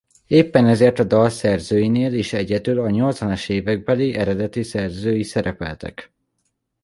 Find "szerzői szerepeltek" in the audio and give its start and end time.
4.63-6.13